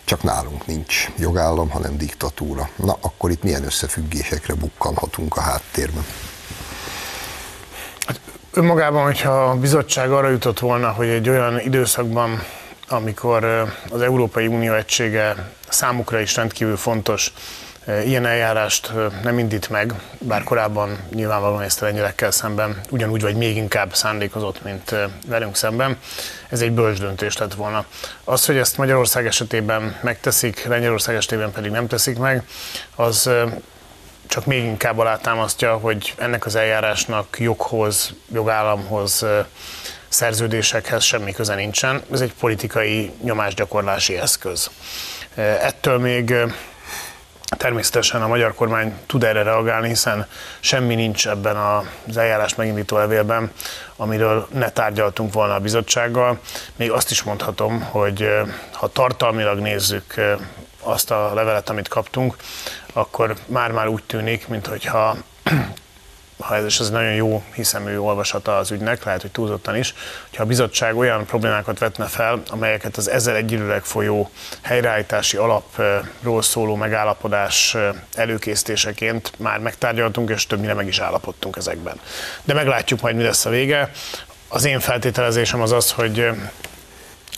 [0.09, 2.69] csak nálunk nincs jogállam, hanem diktatúra.
[2.75, 6.05] Na, akkor itt milyen összefüggésekre bukkanhatunk a háttérben?
[8.05, 8.19] Hát
[8.53, 12.43] önmagában, hogyha a bizottság arra jutott volna, hogy egy olyan időszakban,
[12.87, 13.43] amikor
[13.89, 17.33] az Európai Unió egysége számukra is rendkívül fontos,
[18.05, 18.91] Ilyen eljárást
[19.23, 24.63] nem indít meg, bár korábban nyilvánvalóan ezt a lengyelekkel szemben ugyanúgy vagy még inkább szándékozott,
[24.63, 24.95] mint
[25.27, 25.97] velünk szemben.
[26.49, 27.85] Ez egy bölcs döntés lett volna.
[28.23, 32.43] Az, hogy ezt Magyarország esetében megteszik, Lengyelország esetében pedig nem teszik meg,
[32.95, 33.29] az
[34.27, 39.25] csak még inkább alátámasztja, hogy ennek az eljárásnak joghoz, jogállamhoz,
[40.07, 42.01] szerződésekhez semmi köze nincsen.
[42.11, 44.69] Ez egy politikai nyomásgyakorlási eszköz.
[45.35, 46.33] Ettől még
[47.57, 50.27] Természetesen a magyar kormány tud erre reagálni, hiszen
[50.59, 53.51] semmi nincs ebben az eljárás megindító levélben,
[53.95, 56.39] amiről ne tárgyaltunk volna a bizottsággal.
[56.75, 58.27] Még azt is mondhatom, hogy
[58.71, 60.13] ha tartalmilag nézzük
[60.81, 62.35] azt a levelet, amit kaptunk,
[62.93, 65.15] akkor már-már úgy tűnik, mintha
[66.39, 69.93] ha ez, és ez nagyon jó hiszemű olvasata az ügynek, lehet, hogy túlzottan is,
[70.29, 74.29] hogyha a bizottság olyan problémákat vetne fel, amelyeket az ezzel egyidőleg folyó
[74.61, 77.77] helyreállítási alapról szóló megállapodás
[78.15, 81.99] előkészítéseként már megtárgyaltunk, és többnyire meg is állapodtunk ezekben.
[82.43, 83.91] De meglátjuk majd, mi lesz a vége.
[84.47, 86.27] Az én feltételezésem az az, hogy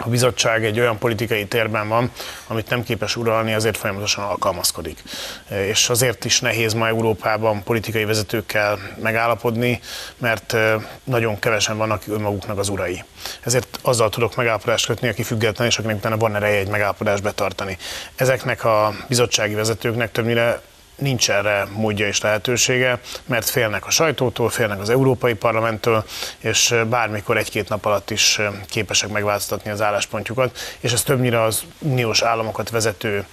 [0.04, 2.12] a bizottság egy olyan politikai térben van,
[2.48, 5.04] amit nem képes uralni, ezért folyamatosan alkalmazkodik.
[5.50, 9.80] És azért is nehéz ma Európában politikai vezetőkkel megállapodni,
[10.18, 10.56] mert
[11.04, 13.04] nagyon kevesen vannak önmaguknak az urai.
[13.42, 17.78] Ezért azzal tudok megállapodást kötni, aki független, és akinek utána van ereje egy megállapodást betartani.
[18.16, 20.62] Ezeknek a bizottsági vezetőknek többnyire
[21.02, 26.06] nincs erre módja és lehetősége, mert félnek a sajtótól, félnek az Európai Parlamenttől,
[26.38, 32.22] és bármikor egy-két nap alatt is képesek megváltoztatni az álláspontjukat, és ez többnyire az uniós
[32.22, 33.26] államokat vezető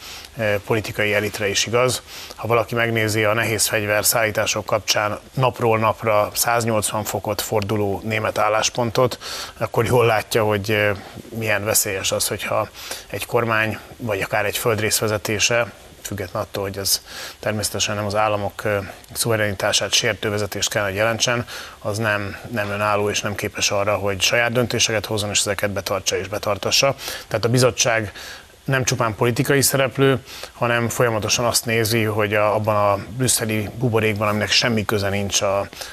[0.67, 2.03] politikai elitre is igaz.
[2.37, 9.19] Ha valaki megnézi a nehéz fegyver szállítások kapcsán napról napra 180 fokot forduló német álláspontot,
[9.59, 10.89] akkor jól látja, hogy
[11.29, 12.69] milyen veszélyes az, hogyha
[13.07, 15.73] egy kormány, vagy akár egy földrész vezetése
[16.09, 17.03] független attól, hogy ez
[17.39, 18.63] természetesen nem az államok
[19.13, 21.47] szuverenitását sértő vezetést kell, hogy jelentsen,
[21.79, 26.17] az nem, nem önálló és nem képes arra, hogy saját döntéseket hozzon és ezeket betartsa
[26.17, 26.95] és betartassa.
[27.29, 28.13] Tehát a bizottság
[28.69, 30.19] nem csupán politikai szereplő,
[30.53, 35.41] hanem folyamatosan azt nézi, hogy a, abban a brüsszeli buborékban, aminek semmi köze nincs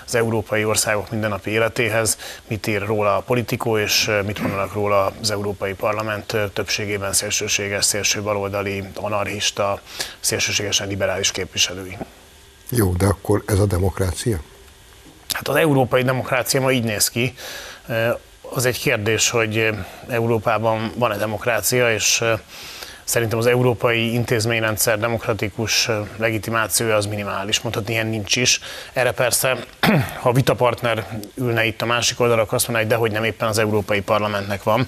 [0.05, 5.31] az európai országok mindennapi életéhez, mit ír róla a politikó, és mit mondanak róla az
[5.31, 9.81] Európai Parlament többségében szélsőséges, szélső baloldali, anarchista,
[10.19, 11.97] szélsőségesen liberális képviselői.
[12.69, 14.39] Jó, de akkor ez a demokrácia?
[15.33, 17.33] Hát az európai demokrácia ma így néz ki.
[18.49, 19.69] Az egy kérdés, hogy
[20.08, 22.23] Európában van-e demokrácia, és
[23.05, 28.59] Szerintem az európai intézményrendszer demokratikus legitimációja az minimális, mondhatni ilyen nincs is.
[28.93, 29.57] Erre persze,
[30.21, 33.57] ha a vitapartner ülne itt a másik oldalak, azt mondaná, hogy dehogy nem éppen az
[33.57, 34.87] Európai Parlamentnek van,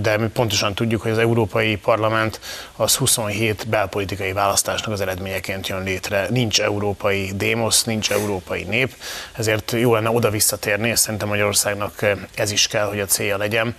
[0.00, 2.40] de mi pontosan tudjuk, hogy az Európai Parlament
[2.76, 6.26] az 27 belpolitikai választásnak az eredményeként jön létre.
[6.30, 8.94] Nincs európai démosz, nincs európai nép,
[9.32, 13.74] ezért jó lenne oda visszatérni, és szerintem Magyarországnak ez is kell, hogy a célja legyen,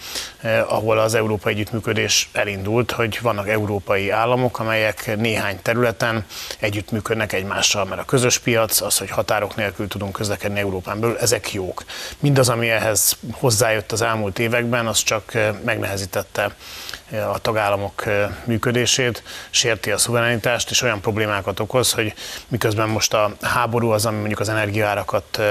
[0.67, 6.26] ahol az európai együttműködés elindult, hogy vannak európai államok, amelyek néhány területen
[6.60, 11.54] együttműködnek egymással, mert a közös piac, az, hogy határok nélkül tudunk közlekedni Európán belül, ezek
[11.54, 11.84] jók.
[12.20, 16.52] Mindaz, ami ehhez hozzájött az elmúlt években, az csak eh, megnehezítette eh,
[17.12, 18.04] a tagállamok
[18.44, 22.13] működését, sérti a szuverenitást, és olyan problémákat okoz, hogy
[22.48, 25.42] miközben most a háború az, ami mondjuk az energiaárakat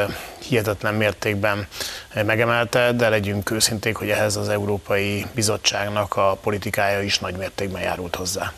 [0.49, 1.67] hihetetlen mértékben
[2.15, 8.17] megemelte, de legyünk őszinték, hogy ehhez az Európai Bizottságnak a politikája is nagy mértékben járult
[8.17, 8.53] hozzá.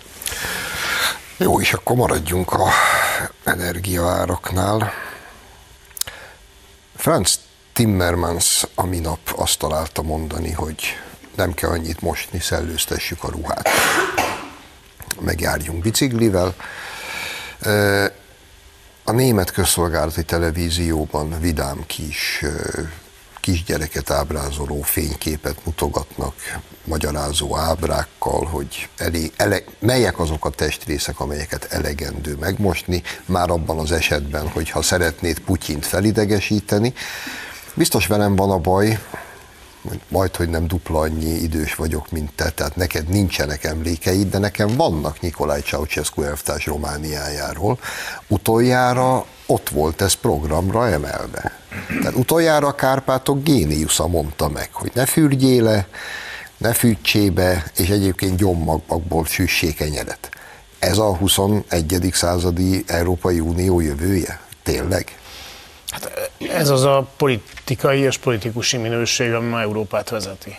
[1.37, 2.69] Jó, és akkor maradjunk a
[3.45, 4.93] energiaáraknál.
[6.97, 7.41] Franz
[7.73, 10.83] Timmermans a minap azt találta mondani, hogy
[11.37, 13.69] nem kell annyit mosni, szellőztessük a ruhát.
[15.21, 16.55] Megjárjunk biciklivel.
[19.05, 22.45] A német közszolgálati televízióban vidám kis
[23.45, 26.35] kisgyereket ábrázoló fényképet mutogatnak,
[26.85, 33.93] magyarázó ábrákkal, hogy elég, ele, melyek azok a testrészek, amelyeket elegendő megmosni, már abban az
[33.93, 36.95] esetben, hogyha szeretnéd Putyint felidegesíteni.
[37.75, 38.99] Biztos velem van a baj,
[40.09, 44.77] majd, hogy nem dupla annyi idős vagyok, mint te, tehát neked nincsenek emlékeid, de nekem
[44.77, 47.79] vannak Nikolaj Ceausescu elvtárs Romániájáról.
[48.29, 51.53] Utoljára ott volt ez programra emelve.
[52.01, 55.87] Tehát utoljára a Kárpátok géniusza mondta meg, hogy ne fürdjél le,
[56.57, 60.29] ne fűtsébe, és egyébként gyommagból süssék kenyeret.
[60.79, 62.11] Ez a 21.
[62.13, 64.41] századi Európai Unió jövője?
[64.63, 65.19] Tényleg?
[65.95, 70.57] Hát ez az a politikai és politikusi minőség, ami ma Európát vezeti.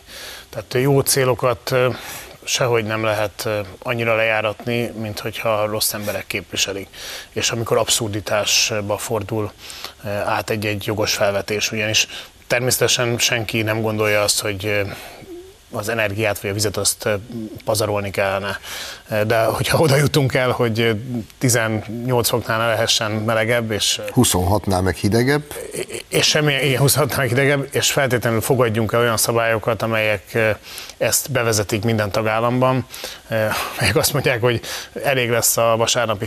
[0.50, 1.76] Tehát jó célokat
[2.44, 3.50] sehogy nem lehet
[3.84, 6.88] annyira lejáratni, mint hogyha rossz emberek képviselik.
[7.32, 9.52] És amikor abszurditásba fordul
[10.26, 12.08] át egy-egy jogos felvetés, ugyanis
[12.48, 14.82] természetesen senki nem gondolja azt, hogy
[15.76, 17.10] az energiát vagy a vizet azt
[17.66, 18.60] pazarolni kellene.
[19.28, 20.96] De hogyha oda jutunk el, hogy
[21.38, 24.02] 18 foknál ne lehessen melegebb, és...
[24.16, 25.44] 26-nál meg hidegebb?
[26.08, 30.38] És semmi, igen, 26-nál meg hidegebb, és feltétlenül fogadjunk el olyan szabályokat, amelyek
[30.98, 32.86] ezt bevezetik minden tagállamban,
[33.80, 34.62] melyek azt mondják, hogy
[35.04, 36.26] elég lesz a vasárnapi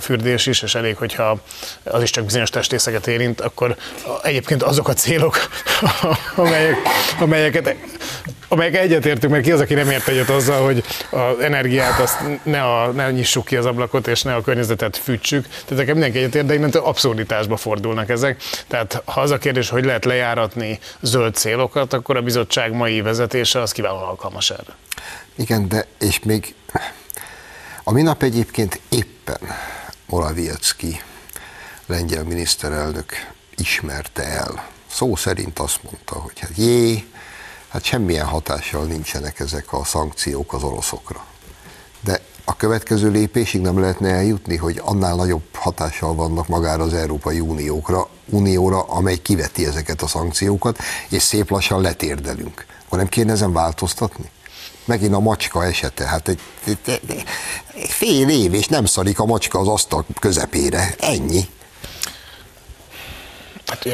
[0.00, 1.38] fürdés is, és elég, hogyha
[1.84, 3.76] az is csak bizonyos testrészeket érint, akkor
[4.22, 5.36] egyébként azok a célok,
[6.36, 6.76] amelyek,
[7.20, 7.76] amelyeket
[8.48, 12.62] amelyek egyetértünk, mert ki az, aki nem ért egyet azzal, hogy az energiát azt ne,
[12.62, 15.46] a, ne nyissuk ki az ablakot, és ne a környezetet fűtsük.
[15.48, 18.42] Tehát nekem mindenki egyetért, de innentől abszurditásba fordulnak ezek.
[18.66, 23.60] Tehát ha az a kérdés, hogy lehet lejáratni zöld célokat, akkor a bizottság mai vezetése
[23.60, 24.76] az kiválóan alkalmas erre.
[25.34, 26.54] Igen, de és még
[27.84, 29.40] a minap egyébként éppen
[30.06, 31.00] Morawiecki
[31.86, 33.12] lengyel miniszterelnök
[33.56, 34.68] ismerte el.
[34.86, 37.04] Szó szerint azt mondta, hogy hát jé,
[37.74, 41.24] hát semmilyen hatással nincsenek ezek a szankciók az oroszokra.
[42.00, 47.40] De a következő lépésig nem lehetne eljutni, hogy annál nagyobb hatással vannak magára az Európai
[47.40, 52.66] Uniókra, Unióra, amely kiveti ezeket a szankciókat, és szép lassan letérdelünk.
[52.84, 54.30] Akkor nem kéne ezen változtatni?
[54.84, 57.24] Megint a macska esete, hát egy, egy, egy,
[57.74, 60.94] egy fél év, és nem szarik a macska az asztal közepére.
[60.98, 61.48] Ennyi.
[63.66, 63.88] Hát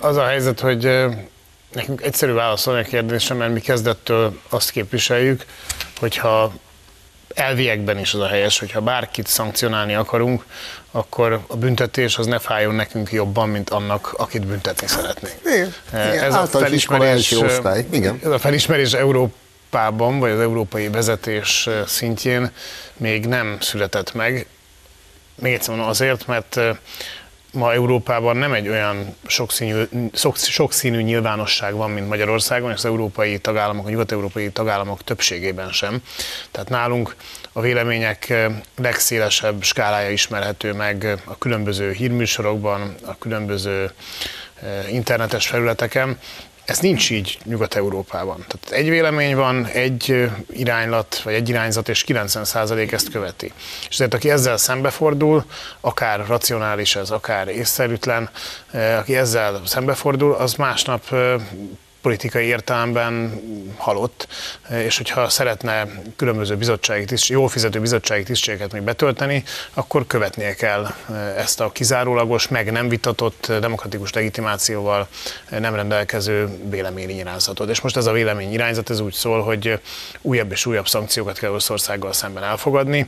[0.00, 1.06] az a helyzet, hogy
[1.76, 5.44] Nekünk egyszerű válaszolni a kérdésre, mert mi kezdettől azt képviseljük,
[5.98, 6.52] hogyha
[7.34, 10.44] elviekben is az a helyes, hogyha bárkit szankcionálni akarunk,
[10.90, 15.36] akkor a büntetés az ne fájjon nekünk jobban, mint annak, akit büntetni szeretnénk.
[15.44, 15.74] Igen,
[16.22, 17.86] ez, a felismerés, osztály.
[17.90, 18.20] Igen.
[18.24, 22.50] ez a felismerés Európában, vagy az európai vezetés szintjén
[22.96, 24.46] még nem született meg.
[25.34, 26.58] Még egyszer mondom azért, mert
[27.56, 29.82] ma Európában nem egy olyan sokszínű,
[30.34, 36.02] sokszínű nyilvánosság van, mint Magyarországon, és az európai tagállamok, a nyugat-európai tagállamok többségében sem.
[36.50, 37.16] Tehát nálunk
[37.52, 38.34] a vélemények
[38.76, 43.90] legszélesebb skálája ismerhető meg a különböző hírműsorokban, a különböző
[44.90, 46.18] internetes felületeken,
[46.66, 48.44] ez nincs így Nyugat-Európában.
[48.48, 53.52] Tehát egy vélemény van, egy iránylat, vagy egy irányzat, és 90% ezt követi.
[53.88, 55.44] És ezért aki ezzel szembefordul,
[55.80, 58.30] akár racionális ez, akár észszerűtlen,
[58.72, 61.14] aki ezzel szembefordul, az másnap
[62.06, 63.40] politikai értelemben
[63.76, 64.28] halott,
[64.70, 69.42] és hogyha szeretne különböző bizottsági tiszt, jól fizető bizottsági tisztségeket még betölteni,
[69.74, 70.94] akkor követnie kell
[71.36, 75.08] ezt a kizárólagos, meg nem vitatott, demokratikus legitimációval
[75.50, 77.68] nem rendelkező véleményirányzatot.
[77.68, 79.80] És most ez a véleményirányzat ez úgy szól, hogy
[80.22, 83.06] újabb és újabb szankciókat kell Oroszországgal szemben elfogadni,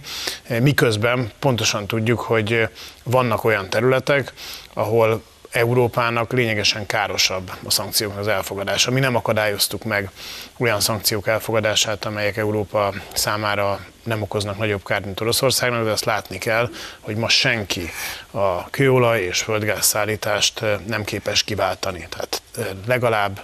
[0.61, 2.69] miközben pontosan tudjuk, hogy
[3.03, 4.33] vannak olyan területek,
[4.73, 8.91] ahol Európának lényegesen károsabb a szankcióknak az elfogadása.
[8.91, 10.11] Mi nem akadályoztuk meg
[10.59, 16.39] olyan szankciók elfogadását, amelyek Európa számára nem okoznak nagyobb kárt, mint Oroszországnak, de azt látni
[16.39, 16.71] kell,
[17.01, 17.91] hogy ma senki
[18.31, 22.07] a kőolaj és földgáz szállítást nem képes kiváltani.
[22.11, 22.43] Tehát
[22.87, 23.41] legalább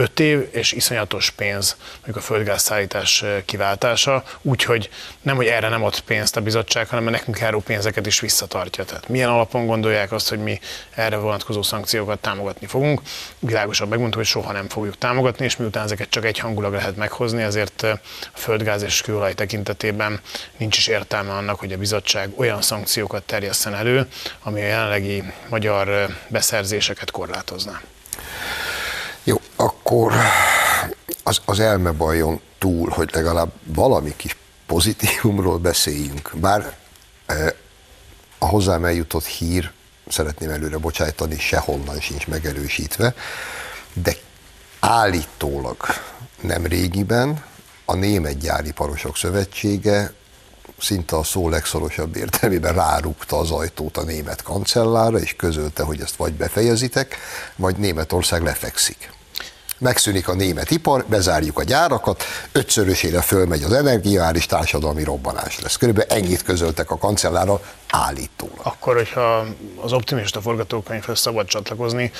[0.00, 4.88] 5 év és iszonyatos pénz, mondjuk a földgázszállítás kiváltása, úgyhogy
[5.22, 8.84] nem, hogy erre nem ad pénzt a bizottság, hanem a nekünk járó pénzeket is visszatartja.
[8.84, 10.60] Tehát milyen alapon gondolják azt, hogy mi
[10.94, 13.00] erre vonatkozó szankciókat támogatni fogunk.
[13.38, 17.42] Világosan megmondtuk, hogy soha nem fogjuk támogatni, és miután ezeket csak egy hangulag lehet meghozni,
[17.42, 18.00] ezért a
[18.34, 20.20] földgáz és kőolaj tekintetében
[20.56, 24.08] nincs is értelme annak, hogy a bizottság olyan szankciókat terjesszen elő,
[24.42, 27.80] ami a jelenlegi magyar beszerzéseket korlátozná.
[29.30, 30.12] Jó, akkor
[31.22, 36.30] az, az elmebajon túl, hogy legalább valami kis pozitívumról beszéljünk.
[36.34, 36.76] Bár
[37.26, 37.54] e,
[38.38, 39.70] a hozzám eljutott hír,
[40.08, 43.14] szeretném előre bocsájtani, sehonnan sincs megerősítve,
[43.92, 44.14] de
[44.80, 45.76] állítólag
[46.40, 47.44] nem régiben
[47.84, 50.12] a Német Gyáriparosok Szövetsége
[50.78, 56.16] szinte a szó legszorosabb értelmében rárúgta az ajtót a német kancellára, és közölte, hogy ezt
[56.16, 57.16] vagy befejezitek,
[57.56, 59.18] vagy Németország lefekszik
[59.80, 62.22] megszűnik a német ipar, bezárjuk a gyárakat,
[62.52, 65.76] ötszörösére fölmegy az energiaár, és társadalmi robbanás lesz.
[65.76, 68.58] Körülbelül ennyit közöltek a kancellárral állítólag.
[68.62, 72.10] Akkor, hogyha az optimista forgatókönyvhez szabad csatlakozni,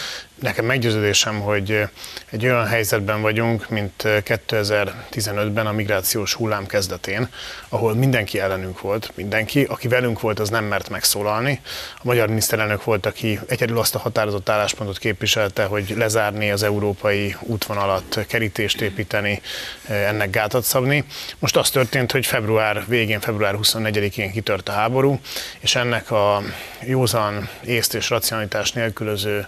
[0.40, 1.82] nekem meggyőződésem, hogy
[2.30, 7.28] egy olyan helyzetben vagyunk, mint 2015-ben a migrációs hullám kezdetén,
[7.68, 11.60] ahol mindenki ellenünk volt, mindenki, aki velünk volt, az nem mert megszólalni.
[11.96, 17.36] A magyar miniszterelnök volt, aki egyedül azt a határozott álláspontot képviselte, hogy lezárni az európai
[17.40, 19.40] útvonalat, kerítést építeni,
[19.88, 21.04] ennek gátat szabni.
[21.38, 25.20] Most az történt, hogy február végén, február 24-én kitört a háború,
[25.60, 26.42] és ennek a
[26.80, 29.46] józan észt és racionalitás nélkülöző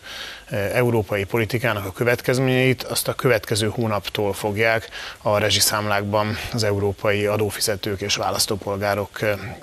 [0.51, 4.89] európai politikának a következményeit azt a következő hónaptól fogják
[5.23, 9.19] a rezsiszámlákban az európai adófizetők és választópolgárok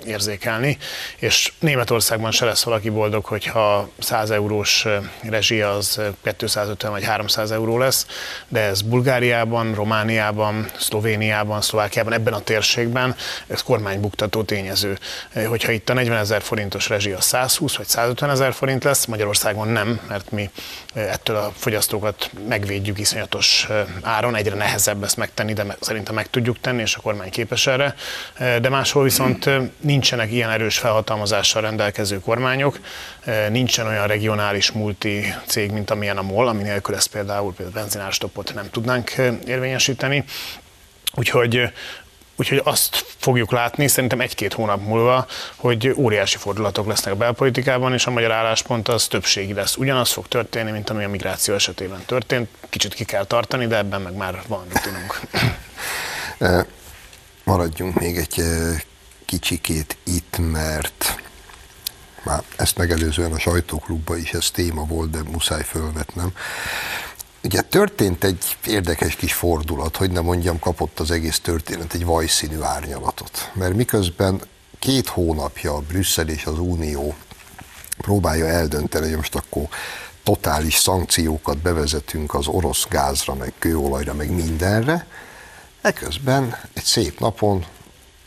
[0.06, 0.78] érzékelni,
[1.16, 4.86] és Németországban se lesz valaki boldog, hogyha 100 eurós
[5.22, 6.00] rezsi az
[6.38, 8.06] 250 vagy 300 euró lesz,
[8.48, 13.16] de ez Bulgáriában, Romániában, Szlovéniában, Szlovákiában, ebben a térségben
[13.46, 14.98] ez kormánybuktató tényező.
[15.46, 19.68] Hogyha itt a 40 ezer forintos rezsi a 120 vagy 150 ezer forint lesz, Magyarországon
[19.68, 20.50] nem, mert mi
[20.94, 23.68] ettől a fogyasztókat megvédjük iszonyatos
[24.02, 27.94] áron, egyre nehezebb ezt megtenni, de szerintem meg tudjuk tenni, és a kormány képes erre.
[28.38, 29.50] De máshol viszont
[29.80, 32.80] nincsenek ilyen erős felhatalmazással rendelkező kormányok,
[33.48, 38.54] nincsen olyan regionális multi cég, mint amilyen a MOL, ami nélkül ezt például, például benzinárstopot
[38.54, 39.12] nem tudnánk
[39.46, 40.24] érvényesíteni.
[41.14, 41.72] Úgyhogy
[42.40, 45.26] Úgyhogy azt fogjuk látni szerintem egy-két hónap múlva,
[45.56, 49.76] hogy óriási fordulatok lesznek a belpolitikában, és a magyar álláspont az többségi lesz.
[49.76, 52.48] Ugyanaz fog történni, mint ami a migráció esetében történt.
[52.68, 55.20] Kicsit ki kell tartani, de ebben meg már van rutinunk.
[57.44, 58.42] Maradjunk még egy
[59.24, 61.16] kicsikét itt, mert
[62.22, 66.32] már ezt megelőzően a sajtóklubban is ez téma volt, de muszáj fölvetnem.
[67.42, 72.60] Ugye történt egy érdekes kis fordulat, hogy nem mondjam, kapott az egész történet egy vajszínű
[72.60, 73.50] árnyalatot.
[73.52, 74.40] Mert miközben
[74.78, 77.14] két hónapja Brüsszel és az Unió
[77.96, 79.68] próbálja eldönteni, hogy most akkor
[80.22, 85.06] totális szankciókat bevezetünk az orosz gázra, meg kőolajra, meg mindenre,
[85.80, 87.64] eközben egy szép napon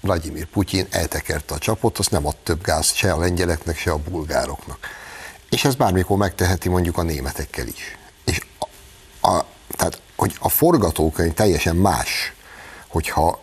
[0.01, 3.97] Vladimir Putyin eltekerte a csapot, az nem ad több gáz se a lengyeleknek, se a
[4.09, 4.87] bulgároknak.
[5.49, 7.97] És ez bármikor megteheti mondjuk a németekkel is
[9.23, 12.33] a, tehát, hogy a forgatókönyv teljesen más,
[12.87, 13.39] hogyha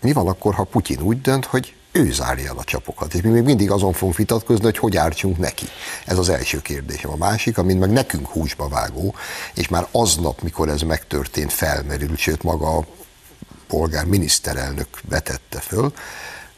[0.00, 3.14] mi van akkor, ha Putyin úgy dönt, hogy ő zárja el a csapokat.
[3.14, 5.66] És mi még mindig azon fogunk vitatkozni, hogy hogy ártsunk neki.
[6.06, 7.10] Ez az első kérdésem.
[7.10, 9.14] A másik, amit meg nekünk húsba vágó,
[9.54, 12.86] és már aznap, mikor ez megtörtént, felmerült, sőt maga a
[13.66, 15.92] polgár miniszterelnök vetette föl,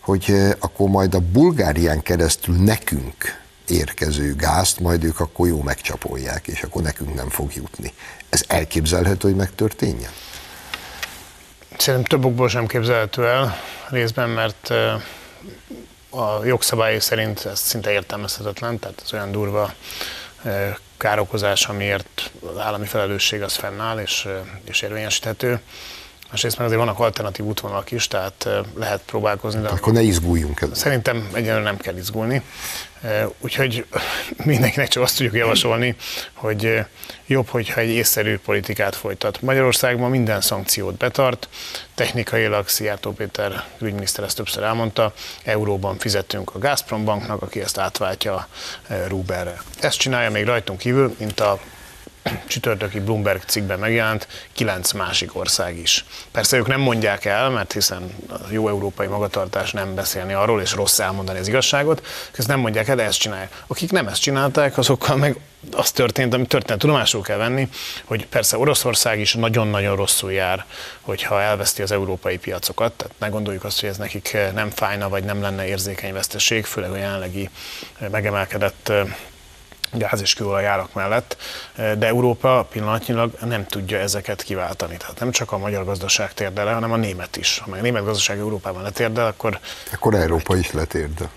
[0.00, 6.48] hogy eh, akkor majd a Bulgárián keresztül nekünk érkező gázt, majd ők akkor jó megcsapolják,
[6.48, 7.92] és akkor nekünk nem fog jutni.
[8.32, 10.10] Ez elképzelhető, hogy megtörténjen?
[11.76, 13.56] Szerintem több okból sem képzelhető el,
[13.90, 14.70] részben, mert
[16.10, 19.74] a jogszabály szerint ez szinte értelmezhetetlen, tehát ez olyan durva
[20.96, 24.28] károkozás, amiért az állami felelősség az fennáll és,
[24.64, 25.60] és érvényesíthető.
[26.32, 29.60] Másrészt meg azért vannak alternatív útvonalak is, tehát lehet próbálkozni.
[29.60, 30.68] De akkor ne izguljunk el.
[30.74, 32.42] Szerintem egyenlően nem kell izgulni.
[33.40, 33.86] Úgyhogy
[34.44, 35.96] mindenkinek csak azt tudjuk javasolni,
[36.32, 36.84] hogy
[37.26, 39.42] jobb, hogyha egy észszerű politikát folytat.
[39.42, 41.48] Magyarország ma minden szankciót betart,
[41.94, 45.12] technikailag Szijjártó Péter külügyminiszter ezt többször elmondta,
[45.44, 48.48] euróban fizetünk a Gazprom banknak, aki ezt átváltja
[49.08, 49.62] Ruberre.
[49.80, 51.60] Ezt csinálja még rajtunk kívül, mint a
[52.46, 56.04] csütörtöki Bloomberg cikkben megjelent, kilenc másik ország is.
[56.30, 60.72] Persze ők nem mondják el, mert hiszen a jó európai magatartás nem beszélni arról, és
[60.72, 62.06] rossz elmondani az igazságot,
[62.36, 63.62] ezt nem mondják el, de ezt csinálják.
[63.66, 65.36] Akik nem ezt csinálták, azokkal meg
[65.72, 67.68] az történt, amit történt, tudomásul kell venni,
[68.04, 70.64] hogy persze Oroszország is nagyon-nagyon rosszul jár,
[71.00, 75.24] hogyha elveszti az európai piacokat, tehát ne gondoljuk azt, hogy ez nekik nem fájna, vagy
[75.24, 77.50] nem lenne érzékeny veszteség, főleg a jelenlegi
[78.10, 78.92] megemelkedett
[79.92, 81.36] gáz és kőolaj árak mellett,
[81.74, 84.96] de Európa pillanatnyilag nem tudja ezeket kiváltani.
[84.96, 87.58] Tehát nem csak a magyar gazdaság térdel hanem a német is.
[87.58, 89.58] Ha meg a német gazdaság Európában letérdel, akkor...
[89.92, 91.30] Akkor Európa is letérdel.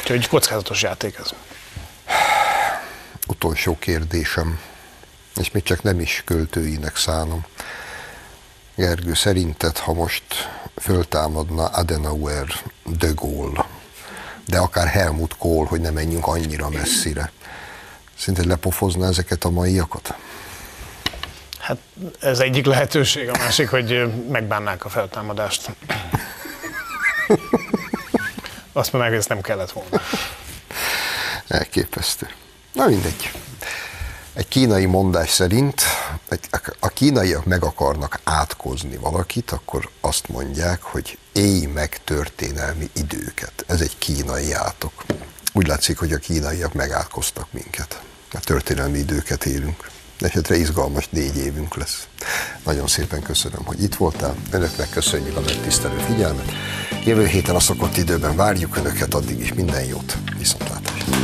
[0.00, 1.34] Úgyhogy kockázatos játék ez.
[3.26, 4.60] Utolsó kérdésem,
[5.36, 7.46] és még csak nem is költőinek szánom.
[8.74, 10.24] Gergő, szerinted, ha most
[10.76, 12.46] föltámadna Adenauer,
[12.84, 13.66] de Gaulle,
[14.50, 17.32] de akár Helmut Kohl, hogy ne menjünk annyira messzire.
[18.18, 20.14] Szinte lepofozna ezeket a maiakat?
[21.58, 21.78] Hát
[22.20, 25.70] ez egyik lehetőség, a másik, hogy megbánnák a feltámadást.
[28.72, 30.00] Azt mondják, hogy ezt nem kellett volna.
[31.48, 32.28] Elképesztő.
[32.72, 33.32] Na mindegy.
[34.32, 35.82] Egy kínai mondás szerint,
[36.78, 43.64] a kínaiak meg akarnak átkozni valakit, akkor azt mondják, hogy élj meg történelmi időket.
[43.66, 45.04] Ez egy kínai átok.
[45.52, 48.02] Úgy látszik, hogy a kínaiak megátkoztak minket.
[48.32, 49.90] A történelmi időket élünk.
[50.18, 52.06] Esetre izgalmas négy évünk lesz.
[52.64, 54.34] Nagyon szépen köszönöm, hogy itt voltál.
[54.50, 56.52] Önöknek köszönjük a megtisztelő figyelmet.
[57.04, 60.16] Jövő héten a szokott időben várjuk Önöket, addig is minden jót.
[60.38, 61.14] Viszontlátásra.